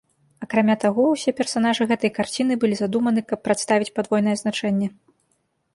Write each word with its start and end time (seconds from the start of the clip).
Акрамя 0.43 0.75
таго, 0.83 1.03
усе 1.17 1.33
персанажы 1.39 1.83
гэтай 1.91 2.11
карціны 2.17 2.53
былі 2.65 2.75
задуманы, 2.81 3.21
каб 3.29 3.39
прадставіць 3.49 3.95
падвойнае 4.01 4.35
значэнне. 4.45 4.87